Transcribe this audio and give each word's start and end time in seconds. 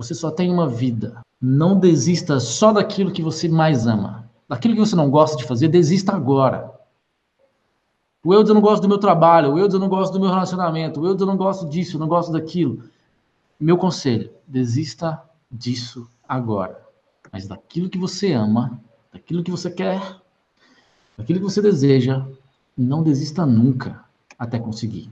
Você 0.00 0.14
só 0.14 0.30
tem 0.30 0.50
uma 0.50 0.66
vida. 0.66 1.20
Não 1.38 1.78
desista 1.78 2.40
só 2.40 2.72
daquilo 2.72 3.12
que 3.12 3.22
você 3.22 3.50
mais 3.50 3.86
ama. 3.86 4.30
Daquilo 4.48 4.72
que 4.72 4.80
você 4.80 4.96
não 4.96 5.10
gosta 5.10 5.36
de 5.36 5.44
fazer, 5.44 5.68
desista 5.68 6.14
agora. 6.14 6.72
O 8.24 8.32
eu 8.32 8.42
não 8.42 8.62
gosto 8.62 8.80
do 8.80 8.88
meu 8.88 8.96
trabalho, 8.96 9.52
o 9.52 9.58
eu 9.58 9.68
não 9.78 9.90
gosto 9.90 10.14
do 10.14 10.20
meu 10.20 10.30
relacionamento, 10.30 11.02
o 11.02 11.06
eu 11.06 11.14
não 11.26 11.36
gosto 11.36 11.68
disso, 11.68 11.96
eu 11.96 12.00
não 12.00 12.08
gosto 12.08 12.32
daquilo. 12.32 12.82
Meu 13.60 13.76
conselho, 13.76 14.30
desista 14.48 15.22
disso 15.52 16.08
agora. 16.26 16.82
Mas 17.30 17.46
daquilo 17.46 17.90
que 17.90 17.98
você 17.98 18.32
ama, 18.32 18.80
daquilo 19.12 19.44
que 19.44 19.50
você 19.50 19.70
quer, 19.70 20.00
daquilo 21.18 21.40
que 21.40 21.44
você 21.44 21.60
deseja, 21.60 22.26
não 22.74 23.02
desista 23.02 23.44
nunca 23.44 24.02
até 24.38 24.58
conseguir. 24.58 25.10